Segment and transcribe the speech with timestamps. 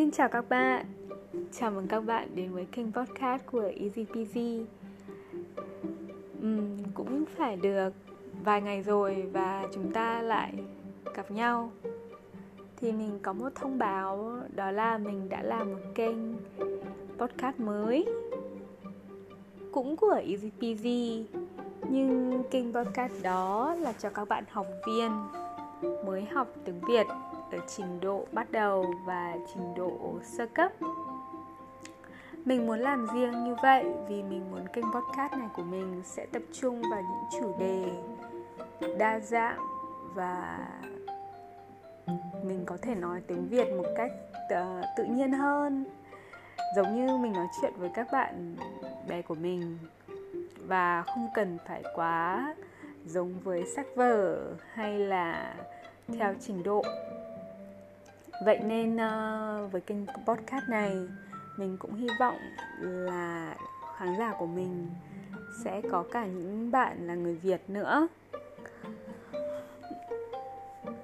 [0.00, 0.86] Xin chào các bạn.
[1.52, 4.64] Chào mừng các bạn đến với kênh podcast của EasyPG
[6.38, 7.90] uhm, Cũng phải được
[8.44, 10.52] vài ngày rồi và chúng ta lại
[11.14, 11.70] gặp nhau.
[12.76, 16.16] Thì mình có một thông báo đó là mình đã làm một kênh
[17.18, 18.06] podcast mới
[19.72, 20.86] Cũng của EasyPG
[21.88, 25.10] Nhưng kênh podcast đó là cho các bạn học viên
[26.06, 27.06] mới học tiếng Việt
[27.52, 30.72] ở trình độ bắt đầu và trình độ sơ cấp.
[32.44, 36.26] Mình muốn làm riêng như vậy vì mình muốn kênh podcast này của mình sẽ
[36.32, 37.84] tập trung vào những chủ đề
[38.98, 39.58] đa dạng
[40.14, 40.58] và
[42.42, 44.10] mình có thể nói tiếng việt một cách
[44.48, 45.84] ờ, tự nhiên hơn.
[46.76, 48.56] Giống như mình nói chuyện với các bạn
[49.08, 49.78] bè của mình
[50.66, 52.54] và không cần phải quá
[53.06, 54.38] giống với sách vở
[54.72, 55.54] hay là
[56.18, 56.82] theo trình độ
[58.44, 60.96] vậy nên uh, với kênh podcast này
[61.56, 62.36] mình cũng hy vọng
[62.80, 63.54] là
[63.96, 64.86] khán giả của mình
[65.64, 68.08] sẽ có cả những bạn là người việt nữa.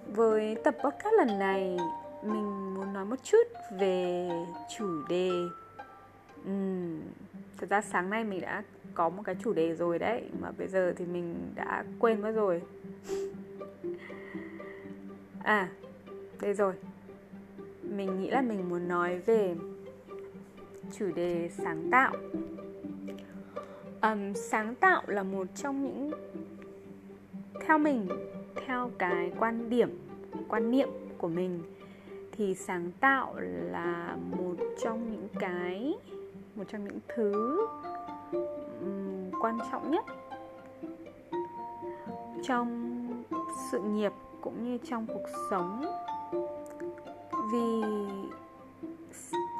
[0.06, 1.76] Với tập podcast lần này
[2.22, 3.46] mình muốn nói một chút
[3.78, 4.28] về
[4.76, 5.30] chủ đề.
[6.48, 7.00] Uhm,
[7.58, 8.62] thật ra sáng nay mình đã
[8.94, 12.30] có một cái chủ đề rồi đấy mà bây giờ thì mình đã quên mất
[12.30, 12.62] rồi.
[15.42, 15.68] À
[16.40, 16.74] đây rồi
[17.88, 19.54] mình nghĩ là mình muốn nói về
[20.98, 22.12] chủ đề sáng tạo.
[24.02, 26.10] Um, sáng tạo là một trong những
[27.66, 28.08] theo mình
[28.66, 29.98] theo cái quan điểm
[30.48, 31.62] quan niệm của mình
[32.32, 33.34] thì sáng tạo
[33.70, 35.94] là một trong những cái
[36.54, 37.60] một trong những thứ
[38.32, 40.04] um, quan trọng nhất
[42.42, 43.02] trong
[43.70, 45.84] sự nghiệp cũng như trong cuộc sống
[47.52, 47.82] vì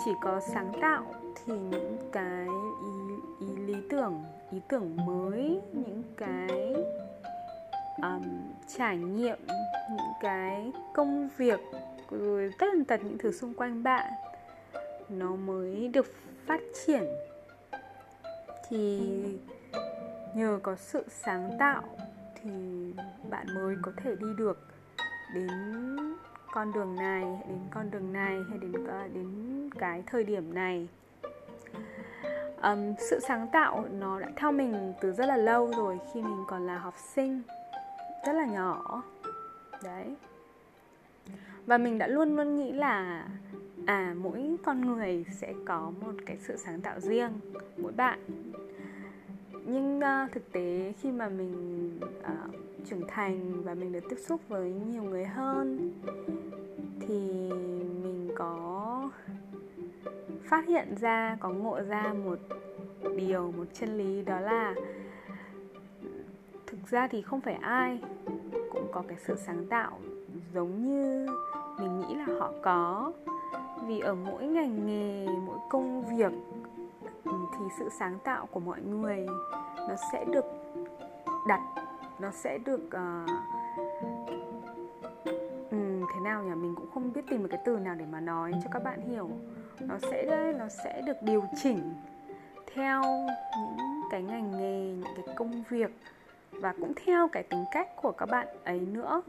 [0.05, 2.47] chỉ có sáng tạo thì những cái
[2.85, 6.75] ý, ý lý tưởng ý tưởng mới những cái
[8.03, 8.23] um,
[8.77, 9.39] trải nghiệm
[9.91, 11.61] những cái công việc
[12.11, 14.13] rồi tất tần tật những thứ xung quanh bạn
[15.09, 16.07] nó mới được
[16.47, 17.05] phát triển.
[18.69, 19.01] Thì
[20.35, 21.83] nhờ có sự sáng tạo
[22.43, 22.51] thì
[23.31, 24.59] bạn mới có thể đi được
[25.35, 25.97] đến
[26.57, 28.73] con đường này đến con đường này hay đến
[29.15, 30.89] đến cái thời điểm này.
[32.63, 36.45] Um, sự sáng tạo nó đã theo mình từ rất là lâu rồi khi mình
[36.49, 37.43] còn là học sinh
[38.27, 39.03] rất là nhỏ.
[39.85, 40.17] Đấy.
[41.67, 43.27] Và mình đã luôn luôn nghĩ là
[43.87, 47.33] à mỗi con người sẽ có một cái sự sáng tạo riêng
[47.77, 48.19] mỗi bạn.
[49.65, 52.55] Nhưng uh, thực tế khi mà mình uh,
[52.91, 55.93] trưởng thành và mình được tiếp xúc với nhiều người hơn,
[57.01, 57.51] thì
[58.03, 59.11] mình có
[60.45, 62.39] phát hiện ra, có ngộ ra một
[63.17, 64.75] điều, một chân lý, đó là
[66.67, 68.03] thực ra thì không phải ai
[68.73, 69.99] cũng có cái sự sáng tạo
[70.55, 71.27] giống như
[71.81, 73.13] mình nghĩ là họ có.
[73.87, 76.33] Vì ở mỗi ngành nghề, mỗi công việc,
[77.25, 79.27] thì sự sáng tạo của mọi người
[79.79, 80.45] nó sẽ được
[81.49, 81.61] đặt
[82.19, 83.29] nó sẽ được uh,
[85.71, 86.55] um, thế nào nhỉ?
[86.55, 89.01] Mình cũng không biết tìm một cái từ nào để mà nói cho các bạn
[89.01, 89.31] hiểu.
[89.81, 91.95] Nó sẽ nó sẽ được điều chỉnh
[92.75, 93.03] theo
[93.59, 95.91] những cái ngành nghề những cái công việc
[96.51, 99.23] và cũng theo cái tính cách của các bạn ấy nữa.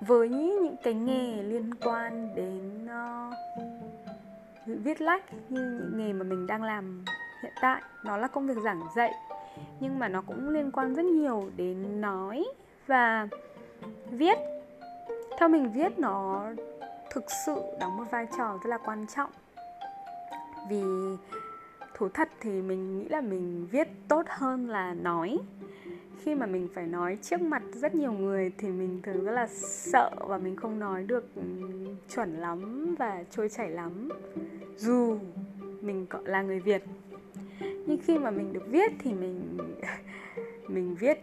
[0.00, 3.34] Với những cái nghề liên quan đến uh,
[4.84, 7.04] viết lách như những nghề mà mình đang làm
[7.42, 9.12] hiện tại nó là công việc giảng dạy
[9.80, 12.44] nhưng mà nó cũng liên quan rất nhiều đến nói
[12.86, 13.28] và
[14.10, 14.38] viết.
[15.38, 16.46] Theo mình viết, nó
[17.10, 19.30] thực sự đóng một vai trò rất là quan trọng.
[20.70, 20.82] Vì
[21.94, 25.38] thú thật thì mình nghĩ là mình viết tốt hơn là nói.
[26.22, 29.46] Khi mà mình phải nói trước mặt rất nhiều người thì mình thường rất là
[29.52, 31.28] sợ và mình không nói được
[32.14, 34.08] chuẩn lắm và trôi chảy lắm.
[34.76, 35.18] Dù
[35.80, 36.84] mình là người việt
[37.90, 39.58] nhưng khi mà mình được viết thì mình
[40.68, 41.18] mình viết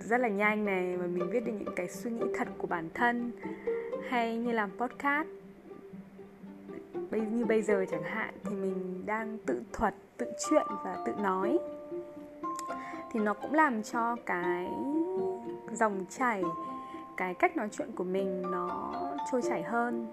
[0.00, 2.88] rất là nhanh này và mình viết được những cái suy nghĩ thật của bản
[2.94, 3.32] thân,
[4.08, 5.28] hay như làm podcast.
[7.10, 11.12] Bây, như bây giờ chẳng hạn thì mình đang tự thuật, tự chuyện và tự
[11.22, 11.58] nói.
[13.12, 14.68] Thì nó cũng làm cho cái
[15.72, 16.42] dòng chảy,
[17.16, 18.94] cái cách nói chuyện của mình nó
[19.32, 20.06] trôi chảy hơn.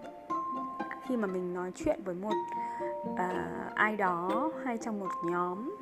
[1.07, 2.33] Khi mà mình nói chuyện với một
[3.15, 5.75] uh, ai đó hay trong một nhóm.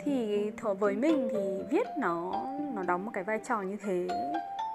[0.00, 2.32] Thì với mình thì viết nó
[2.74, 4.08] nó đóng một cái vai trò như thế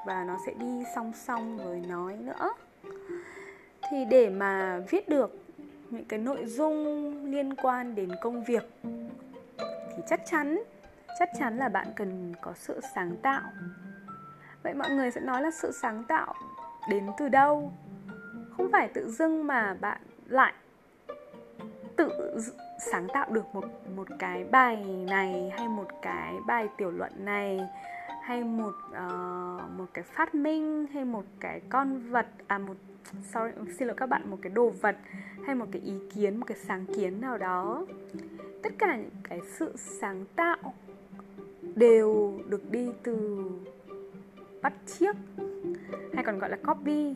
[0.06, 2.54] và nó sẽ đi song song với nói nữa.
[3.90, 5.46] Thì để mà viết được
[5.90, 6.86] những cái nội dung
[7.32, 8.64] liên quan đến công việc
[9.96, 10.64] thì chắc chắn
[11.20, 13.42] chắc chắn là bạn cần có sự sáng tạo.
[14.64, 16.34] Vậy mọi người sẽ nói là sự sáng tạo
[16.90, 17.72] đến từ đâu?
[18.58, 20.02] Không phải tự dưng mà bạn
[20.34, 20.54] lại.
[21.96, 22.10] Tự
[22.92, 23.66] sáng tạo được một
[23.96, 27.60] một cái bài này hay một cái bài tiểu luận này
[28.24, 32.74] hay một uh, một cái phát minh hay một cái con vật à một
[33.24, 34.98] sorry xin lỗi các bạn một cái đồ vật
[35.46, 37.86] hay một cái ý kiến một cái sáng kiến nào đó.
[38.64, 40.74] Tất cả những cái sự sáng tạo
[41.76, 43.46] đều được đi từ
[44.62, 45.16] bắt chiếc
[46.14, 47.16] hay còn gọi là copy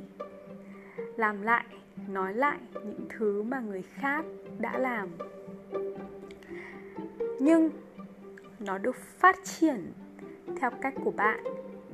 [1.17, 1.65] làm lại
[2.07, 4.25] nói lại những thứ mà người khác
[4.59, 5.09] đã làm.
[7.39, 7.69] Nhưng
[8.59, 9.91] nó được phát triển
[10.59, 11.43] theo cách của bạn.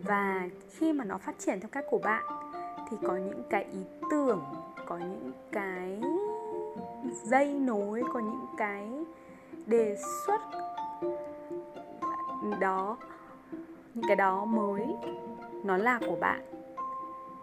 [0.04, 2.24] Và khi mà nó phát triển theo cách của bạn,
[2.90, 3.80] thì có những cái ý
[4.12, 4.44] tưởng,
[4.88, 6.02] có những cái
[7.24, 8.90] dây nối, có những cái
[9.66, 10.42] đề xuất
[12.60, 12.98] đó,
[13.94, 14.86] những cái đó mới,
[15.64, 16.42] nó là của bạn.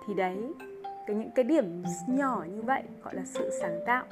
[0.06, 0.54] Thì đấy
[1.06, 4.04] cái những cái điểm nhỏ như vậy gọi là sự sáng tạo.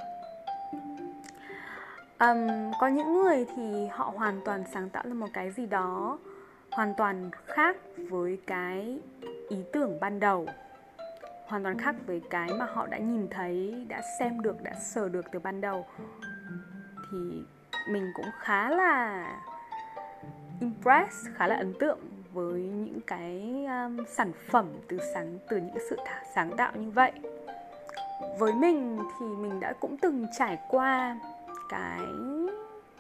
[2.21, 6.19] Um, có những người thì họ hoàn toàn sáng tạo ra một cái gì đó
[6.71, 7.77] hoàn toàn khác
[8.11, 9.01] với cái
[9.49, 10.47] ý tưởng ban đầu
[11.47, 15.09] hoàn toàn khác với cái mà họ đã nhìn thấy đã xem được đã sờ
[15.09, 15.87] được từ ban đầu.
[17.11, 17.19] Thì
[17.91, 19.27] mình cũng khá là
[20.61, 21.99] impress khá là ấn tượng
[22.39, 25.97] với những cái um, sản phẩm từ sáng từ những sự
[26.35, 27.13] sáng tạo như vậy.
[28.39, 31.19] Với mình thì mình đã cũng từng trải qua
[31.69, 32.01] cái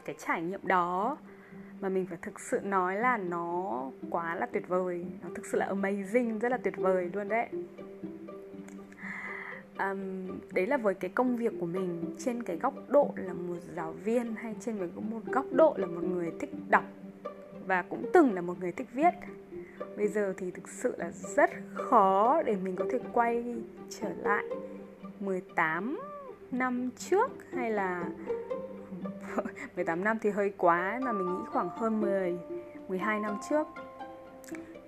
[0.04, 1.16] cái trải nghiệm đó
[1.80, 5.06] mà mình phải thực sự nói là nó quá là tuyệt vời.
[5.22, 7.48] Nó thực sự là amazing rất là tuyệt vời luôn đấy.
[9.78, 13.56] Um, đấy là với cái công việc của mình trên cái góc độ là một
[13.76, 14.78] giáo viên hay trên
[15.10, 16.84] một góc độ là một người thích đọc
[17.68, 19.10] và cũng từng là một người thích viết.
[19.96, 23.54] Bây giờ thì thực sự là rất khó để mình có thể quay
[24.00, 24.44] trở lại
[25.20, 26.00] 18
[26.50, 28.04] năm trước hay là
[29.76, 32.38] 18 năm thì hơi quá mà mình nghĩ khoảng hơn 10
[32.88, 33.66] 12 năm trước.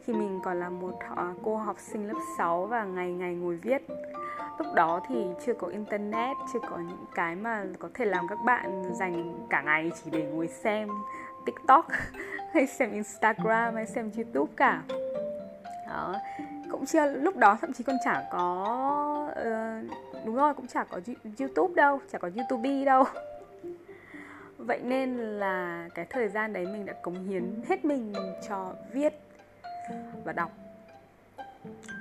[0.05, 3.57] Khi mình còn là một ờ, cô học sinh lớp 6 và ngày ngày ngồi
[3.57, 3.83] viết.
[4.59, 8.39] Lúc đó thì chưa có internet, chưa có những cái mà có thể làm các
[8.45, 10.89] bạn dành cả ngày chỉ để ngồi xem
[11.47, 11.87] tiktok.
[12.53, 14.83] hay xem instagram hay xem youtube cả.
[15.89, 16.15] Đó
[16.71, 21.01] cũng chưa lúc đó thậm chí còn chả có uh, đúng rồi cũng chả có
[21.39, 23.05] youtube đâu chả có youtube đâu.
[24.59, 28.13] Vậy nên là cái thời gian đấy mình đã cống hiến hết mình
[28.49, 29.15] cho viết
[30.25, 30.51] và đọc.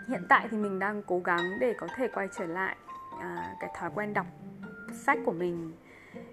[0.08, 2.76] Hiện tại thì mình đang cố gắng để có thể quay trở lại
[3.22, 4.26] à, cái thói quen đọc
[5.06, 5.72] sách của mình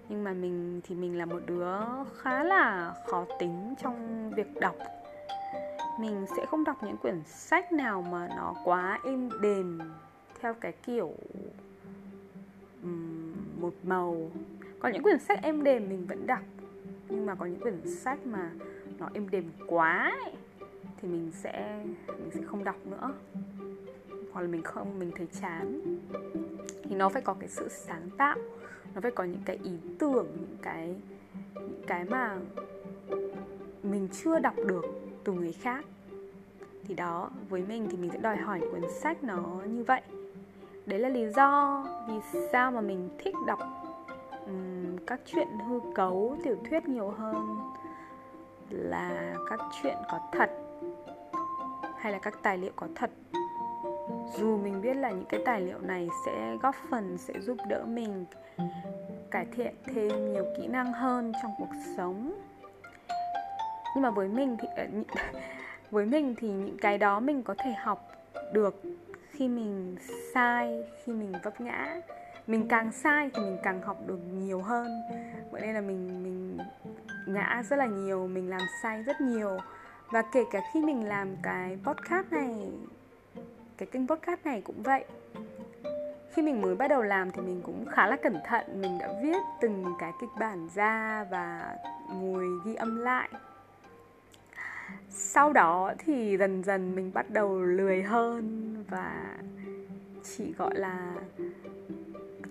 [0.08, 1.76] nhưng mà mình thì mình là một đứa
[2.16, 4.76] khá là khó tính trong việc đọc.
[6.00, 9.78] Mình sẽ không đọc những quyển sách nào mà nó quá êm đềm
[10.40, 11.14] theo cái kiểu
[12.82, 14.30] um, một màu.
[14.78, 16.40] Có những quyển sách êm đềm mình vẫn đọc
[17.08, 18.50] nhưng mà có những quyển sách mà
[18.98, 20.32] nó êm đềm quá ấy,
[21.00, 23.12] thì mình sẽ mình sẽ không đọc nữa.
[24.32, 25.80] Hoặc là mình không mình thấy chán.
[26.82, 28.38] Thì nó phải có cái sự sáng tạo
[28.96, 30.94] nó phải có những cái ý tưởng những cái
[31.54, 32.36] những cái mà
[33.82, 34.84] mình chưa đọc được
[35.24, 35.84] từ người khác.
[36.84, 40.00] Thì đó với mình thì mình sẽ đòi hỏi cuốn sách nó như vậy.
[40.86, 43.58] Đấy là lý do vì sao mà mình thích đọc
[44.46, 47.56] um, các chuyện hư cấu tiểu thuyết nhiều hơn
[48.70, 50.50] là các chuyện có thật
[51.96, 53.10] hay là các tài liệu có thật
[54.34, 57.84] dù mình biết là những cái tài liệu này sẽ góp phần, sẽ giúp đỡ
[57.86, 58.24] mình
[59.30, 62.32] cải thiện thêm nhiều kỹ năng hơn trong cuộc sống.
[63.94, 64.86] Nhưng mà với mình thì ờ,
[65.90, 68.08] với mình thì những cái đó mình có thể học
[68.52, 68.82] được
[69.30, 69.96] khi mình
[70.34, 72.00] sai, khi mình vấp ngã.
[72.46, 75.02] Mình càng sai thì mình càng học được nhiều hơn.
[75.50, 76.58] Vậy nên là mình mình
[77.26, 79.58] ngã rất là nhiều, mình làm sai rất nhiều.
[80.10, 82.70] Và kể cả khi mình làm cái podcast này
[83.78, 85.04] cái kênh podcast này cũng vậy.
[86.32, 89.08] Khi mình mới bắt đầu làm thì mình cũng khá là cẩn thận, mình đã
[89.22, 91.76] viết từng cái kịch bản ra và
[92.12, 93.28] ngồi ghi âm lại.
[95.08, 99.36] Sau đó thì dần dần mình bắt đầu lười hơn và
[100.22, 101.14] chỉ gọi là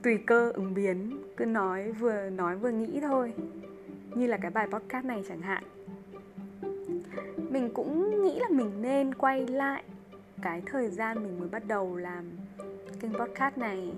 [0.04, 3.34] tùy cơ ứng biến, cứ nói vừa nói vừa nghĩ thôi,
[4.16, 5.64] như là cái bài podcast này chẳng hạn.
[7.50, 9.84] Mình cũng nghĩ là mình nên quay lại
[10.46, 12.32] cái thời gian mình mới bắt đầu làm
[13.00, 13.94] kênh podcast này,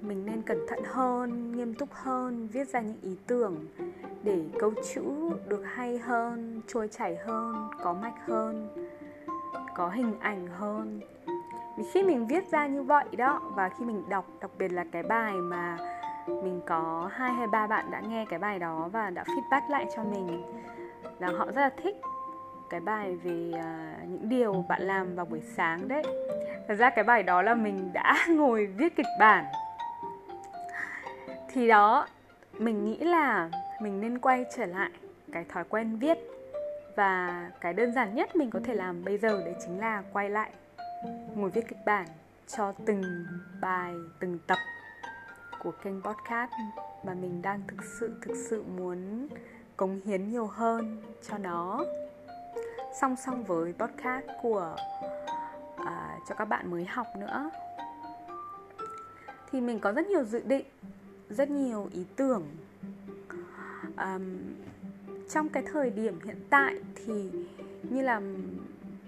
[0.00, 3.66] mình nên cẩn thận hơn, nghiêm túc hơn, viết ra những ý tưởng
[4.22, 5.02] để câu chữ
[5.48, 8.68] được hay hơn, trôi chảy hơn, có mạch hơn,
[9.74, 11.00] có hình ảnh hơn.
[11.78, 14.84] Vì khi mình viết ra như vậy đó, và khi mình đọc, đặc biệt là
[14.92, 15.78] cái bài mà
[16.26, 19.86] mình có hai hay ba bạn đã nghe cái bài đó và đã feedback lại
[19.96, 20.42] cho mình
[21.18, 21.96] là họ rất là thích
[22.70, 26.02] cái bài về uh, những điều bạn làm vào buổi sáng đấy.
[26.68, 29.44] Thật ra cái bài đó là mình đã ngồi viết kịch bản.
[31.52, 32.06] Thì đó
[32.58, 34.90] mình nghĩ là mình nên quay trở lại
[35.32, 36.18] cái thói quen viết.
[36.96, 40.30] Và cái đơn giản nhất mình có thể làm bây giờ đấy chính là quay
[40.30, 40.50] lại
[41.34, 42.06] ngồi viết kịch bản
[42.46, 43.02] cho từng
[43.60, 44.58] bài từng tập
[45.62, 46.50] của kênh podcast
[47.04, 49.28] mà mình đang thực sự thực sự muốn
[49.76, 51.84] cống hiến nhiều hơn cho nó
[53.00, 54.76] song song với podcast của
[55.76, 57.50] à, cho các bạn mới học nữa.
[59.50, 60.66] Thì mình có rất nhiều dự định
[61.30, 62.42] rất nhiều ý tưởng.
[63.96, 64.18] À,
[65.30, 67.30] trong cái thời điểm hiện tại thì
[67.82, 68.20] như là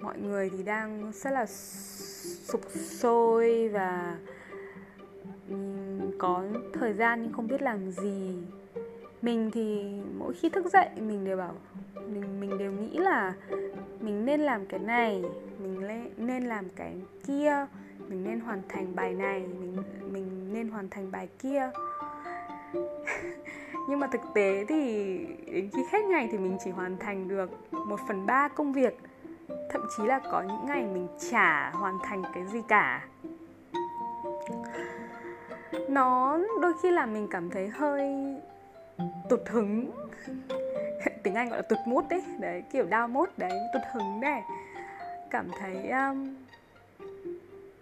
[0.00, 2.60] mọi người thì đang rất là sụp
[3.00, 4.18] sôi và
[6.18, 8.42] có thời gian nhưng không biết làm gì
[9.22, 11.54] mình thì mỗi khi thức dậy, mình đều bảo,
[11.94, 13.34] mình mình đều nghĩ là
[14.00, 15.24] mình nên làm cái này,
[15.58, 16.94] mình nên làm cái
[17.26, 17.66] kia,
[18.08, 19.76] mình nên hoàn thành bài này, mình
[20.10, 21.70] mình nên hoàn thành bài kia.
[23.88, 27.50] Nhưng mà thực tế thì đến khi hết ngày thì mình chỉ hoàn thành được
[27.72, 28.98] một phần ba công việc.
[29.70, 33.08] Thậm chí là có những ngày mình chả hoàn thành cái gì cả.
[35.88, 38.14] Nó đôi khi là mình cảm thấy hơi
[39.28, 39.90] tụt hứng.
[41.22, 44.42] Tiếng anh gọi là tụt mút đấy đấy kiểu đau mút đấy tụt hứng này
[45.30, 46.34] cảm thấy um,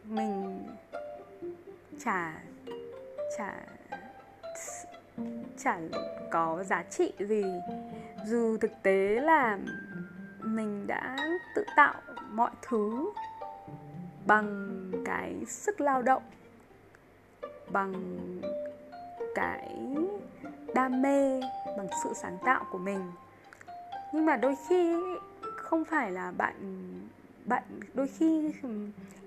[0.05, 0.63] mình
[2.05, 2.35] chả
[3.39, 3.55] chả
[5.59, 5.79] chả
[6.31, 7.45] có giá trị gì.
[8.25, 9.59] Dù thực tế là
[10.45, 11.17] mình đã
[11.55, 11.95] tự tạo
[12.31, 13.13] mọi thứ
[14.27, 16.23] bằng cái sức lao động
[17.71, 17.93] bằng
[19.35, 19.79] cái
[20.77, 21.41] đam mê
[21.77, 23.01] bằng sự sáng tạo của mình.
[24.13, 24.97] Nhưng mà đôi khi
[25.57, 26.55] không phải là bạn
[27.45, 27.63] bạn,
[27.95, 28.53] đôi khi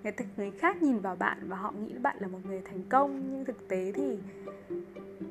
[0.03, 3.22] người người khác nhìn vào bạn và họ nghĩ bạn là một người thành công.
[3.32, 4.18] Nhưng thực tế thì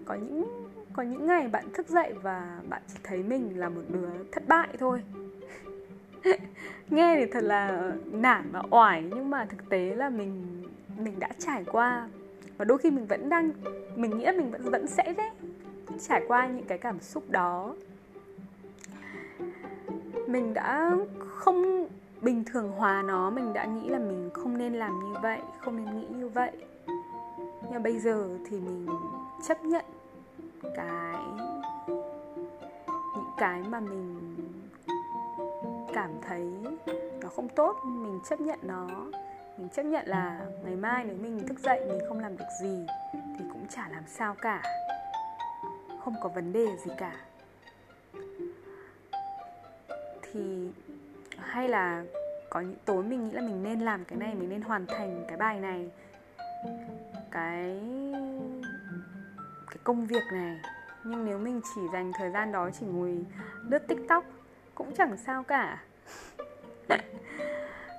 [0.04, 3.82] có những có những ngày bạn thức dậy và bạn chỉ thấy mình là một
[3.88, 5.02] đứa thất bại thôi.
[6.90, 10.62] Nghe thì thật là nản và oải, nhưng mà thực tế là mình
[10.98, 12.08] mình đã trải qua.
[12.56, 13.50] Và đôi khi mình vẫn đang,
[13.96, 15.30] mình nghĩ là mình vẫn vẫn sẽ đấy
[16.00, 17.74] trải qua những cái cảm xúc đó.
[20.26, 20.92] Mình đã
[21.28, 21.86] không
[22.20, 25.76] bình thường hóa nó, mình đã nghĩ là mình không nên làm như vậy, không
[25.76, 26.52] nên nghĩ như vậy.
[27.72, 28.86] Nhưng bây giờ thì mình
[29.48, 29.84] chấp nhận
[30.76, 31.16] cái,
[33.16, 34.36] những cái mà mình
[35.94, 36.50] cảm thấy
[37.22, 38.86] nó không tốt, mình chấp nhận nó.
[39.58, 42.86] Mình chấp nhận là ngày mai nếu mình thức dậy mình không làm được gì
[43.14, 44.62] thì cũng chả làm sao cả
[46.08, 47.16] không có vấn đề gì cả.
[50.22, 50.70] Thì
[51.38, 52.04] hay là
[52.50, 55.24] có những, tối mình nghĩ là mình nên làm cái này, mình nên hoàn thành
[55.28, 55.90] cái bài này,
[57.30, 57.80] cái
[59.66, 60.60] cái công việc này.
[61.04, 63.24] Nhưng nếu mình chỉ dành thời gian đó chỉ ngồi
[63.62, 64.24] lướt tiktok
[64.74, 65.82] cũng chẳng sao cả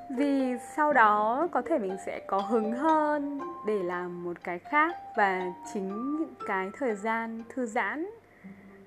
[0.10, 4.96] vì sau đó có thể mình sẽ có hứng hơn để làm một cái khác
[5.18, 8.10] và chính những cái thời gian thư giãn,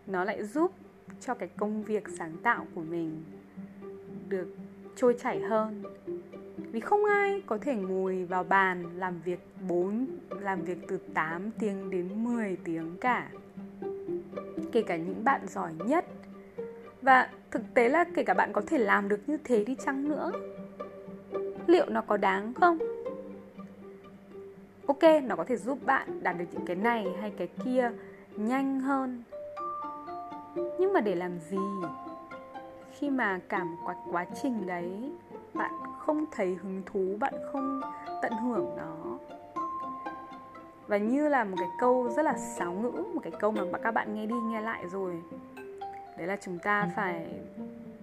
[0.06, 0.72] nó lại giúp
[1.20, 3.24] cho cái công việc sáng tạo của mình
[4.28, 4.56] được
[4.96, 5.82] trôi chảy hơn.
[6.56, 10.06] Vì không ai có thể ngồi vào bàn làm việc 4
[10.40, 13.28] làm việc từ 8 tiếng đến 10 tiếng cả,
[14.72, 16.04] kể cả những bạn giỏi nhất.
[17.02, 20.08] Và thực tế là kể cả bạn có thể làm được như thế đi chăng
[20.08, 20.32] nữa
[21.66, 22.78] liệu nó có đáng không?
[24.86, 27.90] Ok nó có thể giúp bạn đạt được những cái này hay cái kia
[28.36, 29.22] nhanh hơn.
[30.54, 31.58] Nhưng mà để làm gì?
[32.98, 35.12] Khi mà cả một quá, quá trình đấy
[35.54, 37.80] bạn không thấy hứng thú bạn không
[38.22, 39.18] tận hưởng nó.
[40.86, 43.90] Và như là một cái câu rất là sáo ngữ một cái câu mà các
[43.90, 45.22] bạn nghe đi nghe lại rồi.
[46.18, 47.26] Đấy là chúng ta phải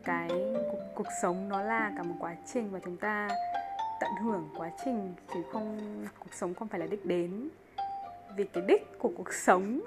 [0.04, 0.30] cái
[0.72, 3.28] cuộc, cuộc sống nó là cả một quá trình và chúng ta
[4.00, 5.78] tận hưởng quá trình chứ không
[6.20, 7.50] cuộc sống không phải là đích đến.
[8.36, 9.80] Vì cái đích của cuộc sống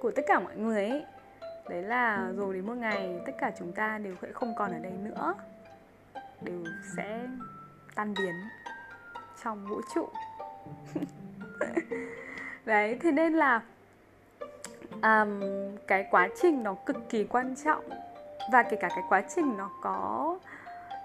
[0.00, 1.04] của tất cả mọi người ấy
[1.68, 4.78] đấy là rồi đến một ngày tất cả chúng ta đều sẽ không còn ở
[4.78, 5.34] đây nữa.
[6.42, 6.64] Đều
[6.96, 7.20] sẽ
[7.94, 8.34] tan biến
[9.44, 10.08] trong vũ trụ.
[12.64, 13.62] Đấy thế nên là
[15.02, 15.40] um,
[15.86, 18.05] cái quá trình nó cực kỳ quan trọng
[18.52, 20.38] và kể cả cái quá trình nó có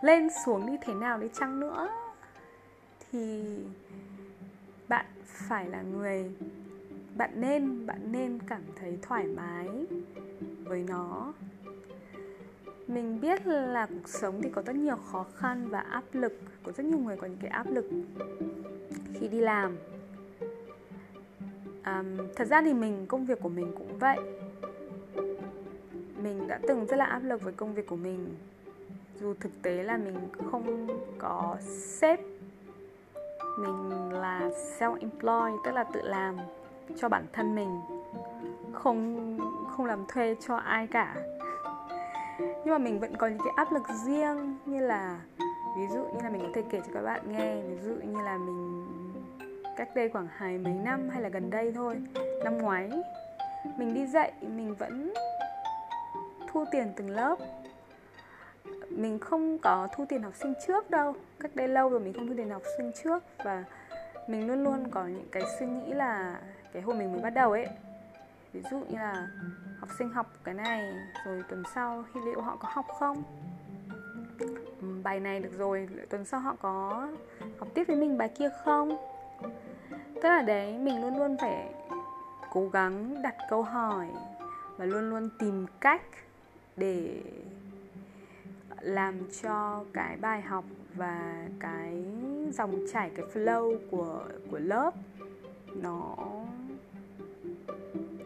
[0.02, 1.90] lên xuống như thế nào đi chăng nữa
[3.12, 3.44] thì
[4.88, 6.32] bạn phải là người
[7.16, 9.68] bạn nên bạn nên cảm thấy thoải mái
[10.64, 11.34] với nó.
[12.88, 16.72] Mình biết là cuộc sống thì có rất nhiều khó khăn và áp lực có
[16.72, 17.90] rất nhiều người có những cái áp lực
[19.14, 19.78] khi đi làm.
[21.86, 24.18] Um, thật ra thì mình công việc của mình cũng vậy
[26.24, 28.36] mình đã từng rất là áp lực với công việc của mình.
[29.20, 30.16] Dù thực tế là mình
[30.52, 30.88] không
[31.18, 32.20] có sếp,
[33.60, 34.50] mình là
[34.80, 36.38] self employed tức là tự làm
[36.98, 37.80] cho bản thân mình,
[38.74, 39.38] không
[39.70, 41.16] không làm thuê cho ai cả.
[42.40, 45.20] Nhưng mà mình vẫn có những cái áp lực riêng, như là,
[45.78, 48.22] ví dụ như là mình có thể kể cho các bạn nghe, ví dụ như
[48.24, 48.88] là mình
[49.78, 52.02] cách đây khoảng hai mấy năm hay là gần đây thôi,
[52.44, 52.90] năm ngoái,
[53.78, 55.14] mình đi dạy, mình vẫn
[56.52, 57.36] thu tiền từng lớp.
[58.90, 62.28] Mình không có thu tiền học sinh trước đâu, cách đây lâu rồi mình không
[62.28, 63.64] thu tiền học sinh trước và
[64.28, 66.42] mình luôn luôn có những cái suy nghĩ là
[66.74, 67.68] cái hồi mình mới bắt đầu ấy.
[68.54, 69.28] Ví dụ như là
[69.80, 70.94] học sinh học cái này
[71.26, 73.24] rồi tuần sau thì liệu họ có học không?
[75.04, 77.08] Bài này được rồi tuần sau họ có
[77.60, 78.98] học tiếp với mình bài kia không?
[80.16, 81.74] Tức là đấy, mình luôn luôn phải
[82.52, 84.08] cố gắng đặt câu hỏi
[84.78, 86.02] và luôn luôn tìm cách
[86.78, 87.22] để
[88.82, 92.06] làm cho cái bài học và cái
[92.52, 94.92] dòng chảy cái flow của của lớp
[95.76, 96.16] nó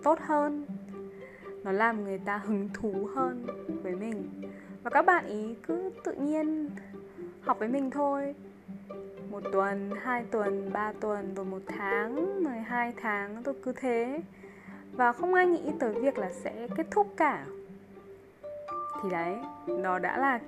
[0.03, 0.65] tốt hơn.
[1.63, 3.45] Nó làm người ta hứng thú hơn
[3.83, 4.41] với mình.
[4.83, 6.69] Và các bạn ý cứ tự nhiên
[7.41, 8.35] học với mình thôi.
[9.31, 14.21] Một tuần, hai tuần, ba tuần, rồi một tháng, 12 tháng tôi cứ thế.
[14.91, 17.45] Và không ai nghĩ tới việc là sẽ kết thúc cả.
[19.05, 19.35] Thì đấy,
[19.67, 20.39] nó đã là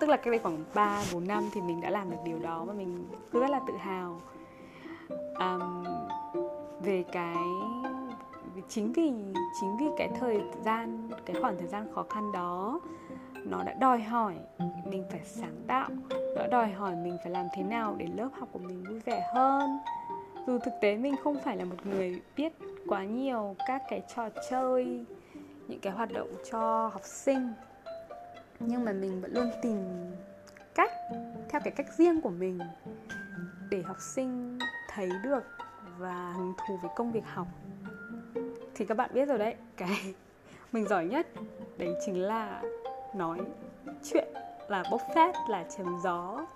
[0.00, 2.64] Tức là cách đây khoảng 3, 4 năm thì mình đã làm được điều đó
[2.64, 4.20] Và mình cứ rất là tự hào.
[5.38, 5.84] Um,
[6.80, 7.36] Về cái
[8.68, 9.12] chính vì
[9.60, 12.80] chính vì cái thời gian cái khoảng thời gian khó khăn đó
[13.34, 14.34] nó đã đòi hỏi
[14.84, 15.88] mình phải sáng tạo
[16.36, 19.30] nó đòi hỏi mình phải làm thế nào để lớp học của mình vui vẻ
[19.34, 19.78] hơn.
[20.46, 22.52] Dù thực tế mình không phải là một người biết
[22.88, 25.04] quá nhiều các cái trò chơi
[25.72, 27.52] những cái hoạt động cho học sinh.
[28.60, 29.78] Nhưng mà mình vẫn luôn tìm
[30.74, 30.90] cách,
[31.48, 32.58] theo cái cách riêng của mình,
[33.70, 34.58] để học sinh
[34.88, 35.42] thấy được
[35.98, 37.46] và hứng thú với công việc học.
[38.74, 40.14] Thì các bạn biết rồi đấy, cái
[40.72, 41.26] mình giỏi nhất
[41.78, 42.62] đấy chính là
[43.14, 43.38] nói
[44.04, 44.28] chuyện,
[44.68, 46.46] là bốc phét, là chém gió.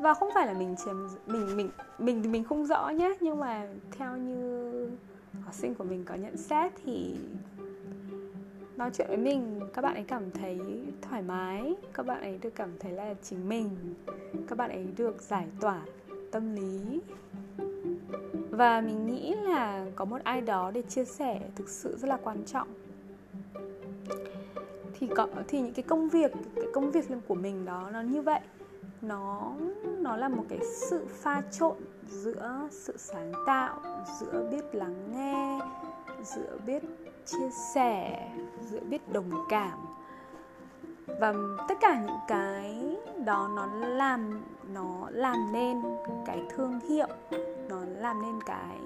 [0.00, 3.40] Và không phải là mình chém, mình mình mình thì mình không rõ nhé nhưng
[3.40, 4.90] mà theo như
[5.44, 7.16] học sinh của mình có nhận xét thì
[8.76, 10.60] nói chuyện với mình, các bạn ấy cảm thấy
[11.02, 13.94] thoải mái, các bạn ấy được cảm thấy là chính mình,
[14.48, 15.80] các bạn ấy được giải tỏa
[16.32, 17.00] tâm lý.
[18.50, 22.18] Và mình nghĩ là có một ai đó để chia sẻ thực sự rất là
[22.22, 22.68] quan trọng.
[24.98, 28.22] Thì có, thì những cái công việc, cái công việc của mình đó, nó như
[28.22, 28.40] vậy.
[29.02, 29.52] Nó
[29.98, 30.58] nó là một cái
[30.90, 31.76] sự pha trộn
[32.08, 33.80] giữa sự sáng tạo,
[34.20, 35.60] giữa biết lắng nghe,
[36.22, 36.82] giữa biết
[37.26, 38.28] chia sẻ
[38.60, 39.86] giữa biết đồng cảm.
[41.06, 41.34] Và
[41.68, 45.82] tất cả những cái đó nó làm nó làm nên
[46.26, 47.08] cái thương hiệu
[47.68, 48.78] nó làm nên cái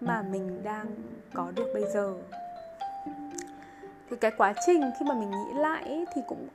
[0.00, 0.86] mà mình đang
[1.34, 2.14] có được bây giờ.
[4.10, 6.48] Thì cái quá trình khi mà mình nghĩ lại thì cũng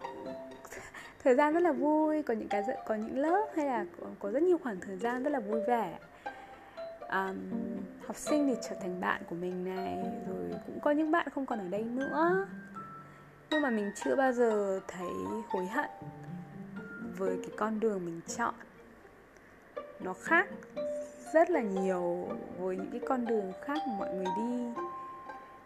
[1.24, 4.32] thời gian rất là vui có những cái có những lớp hay là có, có
[4.32, 5.98] rất nhiều khoảng thời gian rất là vui vẻ
[7.12, 7.38] um,
[8.08, 11.46] học sinh thì trở thành bạn của mình này rồi cũng có những bạn không
[11.46, 12.48] còn ở đây nữa.
[13.50, 15.10] Nhưng mà mình chưa bao giờ thấy
[15.50, 15.90] hối hận
[17.18, 18.54] với cái con đường mình chọn.
[20.00, 20.48] Nó khác
[21.34, 22.28] rất là nhiều
[22.60, 24.82] với những cái con đường khác mà mọi người đi.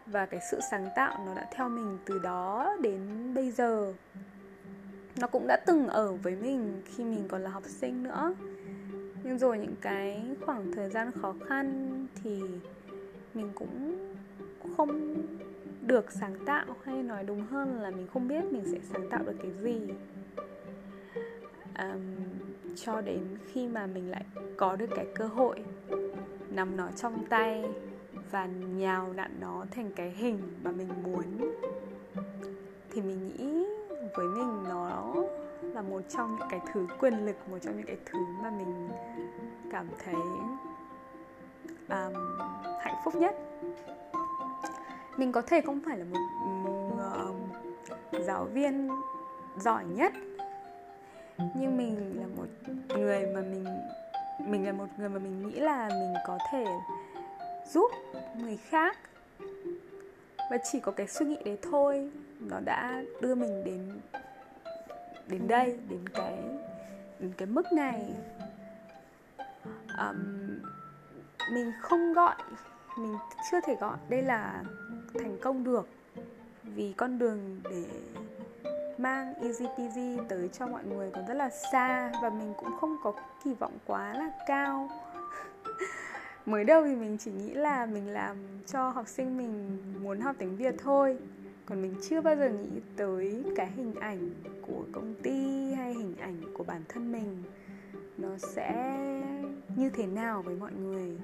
[0.06, 3.94] Và cái sự sáng tạo nó đã theo mình từ đó đến bây giờ.
[5.16, 8.36] Nó cũng đã từng ở với mình khi mình còn là học sinh nữa
[9.24, 12.42] nhưng rồi những cái khoảng thời gian khó khăn thì
[13.34, 13.98] mình cũng
[14.78, 15.16] không
[15.82, 19.24] được sáng tạo hay nói đúng hơn là mình không biết mình sẽ sáng tạo
[19.26, 19.94] được cái gì.
[21.80, 22.16] Um,
[22.76, 24.26] cho đến khi mà mình lại
[24.58, 25.64] có được cái cơ hội
[26.50, 27.64] nắm nó trong tay
[28.32, 31.54] và nhào nặn nó thành cái hình mà mình muốn
[32.92, 33.66] thì mình nghĩ
[34.16, 35.16] với mình nó
[35.74, 38.90] là một trong những cái thứ quyền lực một trong những cái thứ mà mình
[39.72, 40.16] cảm thấy
[41.90, 42.14] um,
[42.80, 43.36] hạnh phúc nhất.
[45.18, 46.20] Mình có thể không phải là một,
[46.64, 46.92] một
[48.16, 48.90] uh, giáo viên
[49.58, 50.14] giỏi nhất
[51.38, 53.66] nhưng mình là một người mà mình
[54.40, 56.66] mình là một người mà mình nghĩ là mình có thể
[57.74, 57.92] giúp
[58.38, 58.98] người khác.
[60.52, 64.00] Và chỉ có cái suy nghĩ đấy thôi nó đã đưa mình đến
[65.28, 66.38] đến đây đến cái
[67.20, 68.14] đến cái mức này.
[70.00, 70.18] Um,
[71.54, 72.36] mình không gọi
[72.98, 73.18] mình
[73.52, 74.64] chưa thể gọi đây là
[75.14, 75.88] thành công được.
[76.64, 77.86] Vì con đường để
[78.98, 82.98] mang easy peasy tới cho mọi người còn rất là xa và mình cũng không
[83.04, 84.90] có kỳ vọng quá là cao.
[86.46, 90.36] Mới đầu thì mình chỉ nghĩ là mình làm cho học sinh mình muốn học
[90.40, 91.18] tiếng việt thôi
[91.66, 94.30] còn mình chưa bao giờ nghĩ tới cái hình ảnh
[94.62, 97.44] của công ty hay hình ảnh của bản thân mình.
[98.18, 98.74] Nó sẽ
[99.76, 101.18] như thế nào với mọi người?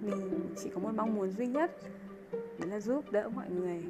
[0.00, 1.72] Mình chỉ có một mong muốn duy nhất,
[2.32, 3.84] đó là giúp đỡ mọi người.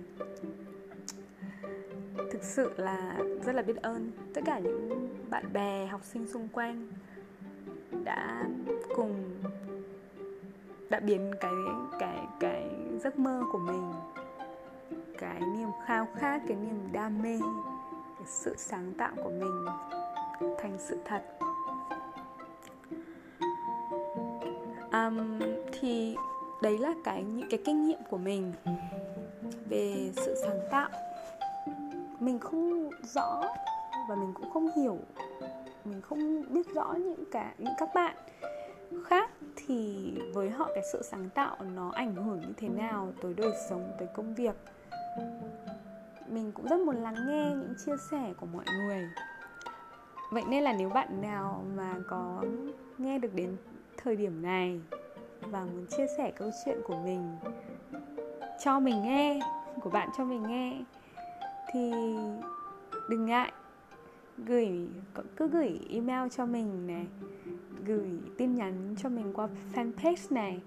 [2.32, 6.48] Thực sự là rất là biết ơn tất cả những bạn bè, học sinh xung
[6.48, 6.88] quanh
[8.04, 8.48] đã
[8.96, 9.14] cùng
[10.90, 11.52] đã biến cái
[11.98, 12.70] cái cái
[13.04, 13.92] giấc mơ của mình
[15.18, 17.38] cái niềm khao khát cái niềm đam mê
[18.18, 19.66] cái sự sáng tạo của mình
[20.58, 21.22] thành sự thật.
[24.92, 25.40] Um,
[25.72, 26.16] thì
[26.62, 28.52] đấy là cái những cái kinh nghiệm của mình
[29.68, 30.90] về sự sáng tạo.
[32.20, 33.42] Mình không rõ
[34.08, 34.98] và mình cũng không hiểu
[35.84, 38.16] mình không biết rõ những cả những các bạn
[39.04, 43.34] khác thì với họ cái sự sáng tạo nó ảnh hưởng như thế nào tới
[43.34, 44.56] đời sống tới công việc
[46.28, 49.08] mình cũng rất muốn lắng nghe những chia sẻ của mọi người.
[50.32, 52.44] Vậy nên là nếu bạn nào mà có
[52.98, 53.56] nghe được đến
[53.96, 54.80] thời điểm này
[55.40, 57.36] và muốn chia sẻ câu chuyện của mình,
[58.64, 59.40] cho mình nghe,
[59.82, 60.78] của bạn cho mình nghe,
[61.72, 61.92] thì
[63.10, 63.52] đừng ngại.
[64.46, 64.88] Gửi,
[65.36, 67.06] cứ gửi email cho mình này,
[67.86, 70.60] gửi tin nhắn cho mình qua fanpage này,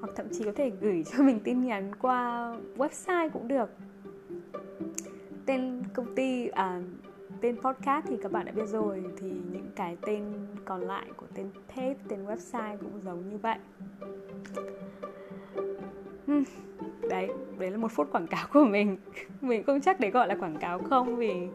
[0.00, 3.70] hoặc thậm chí có thể gửi cho mình tin nhắn qua website cũng được
[5.50, 6.80] tên công ty à,
[7.40, 10.24] tên podcast thì các bạn đã biết rồi thì những cái tên
[10.64, 13.58] còn lại của tên page tên website cũng giống như vậy.
[16.26, 16.44] Hmm,
[17.10, 18.96] đấy đấy là một phút quảng cáo của mình.
[19.40, 21.48] Mình không chắc để gọi là quảng cáo không vì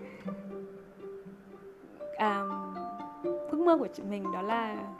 [2.18, 2.44] à,
[3.24, 4.94] ước mơ của chị mình đó là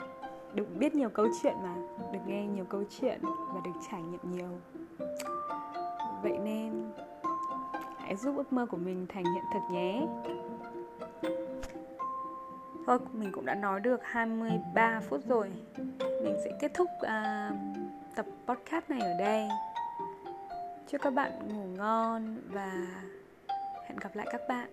[0.54, 1.76] được biết nhiều câu chuyện mà
[2.14, 4.60] được nghe nhiều câu chuyện và được trải nghiệm nhiều.
[6.24, 6.75] Vậy nên
[8.16, 10.08] hãy giúp ước mơ của mình thành hiện thực nhé.
[12.86, 15.52] Thôi mình cũng đã nói được 23 phút rồi.
[16.00, 17.56] Mình sẽ kết thúc uh,
[18.16, 19.48] tập podcast này ở đây.
[20.88, 22.74] Chúc các bạn ngủ ngon và
[23.88, 24.70] hẹn gặp lại các bạn.